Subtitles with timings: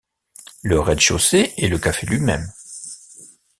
[0.63, 2.51] Le rez-de-chaussée est le café lui-même.